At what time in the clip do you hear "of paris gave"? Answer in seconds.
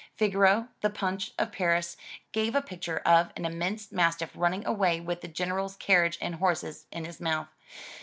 1.37-2.55